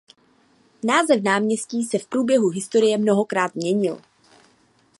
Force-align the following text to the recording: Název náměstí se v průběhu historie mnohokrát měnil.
Název 0.83 1.23
náměstí 1.23 1.83
se 1.83 1.97
v 1.99 2.07
průběhu 2.07 2.49
historie 2.49 2.97
mnohokrát 2.97 3.55
měnil. 3.55 4.01